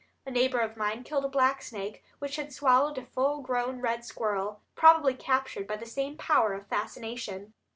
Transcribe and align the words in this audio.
A 0.25 0.31
neighbor 0.31 0.57
of 0.61 0.75
mine 0.75 1.03
killed 1.03 1.25
a 1.25 1.29
black 1.29 1.61
snake 1.61 2.03
which 2.17 2.37
had 2.37 2.51
swallowed 2.51 2.97
a 2.97 3.05
full 3.05 3.43
grown 3.43 3.81
red 3.81 4.03
squirrel, 4.03 4.59
probably 4.73 5.13
captured 5.13 5.67
by 5.67 5.75
the 5.75 5.85
same 5.85 6.17
power 6.17 6.53
of 6.53 6.65
fascination. 6.65 7.53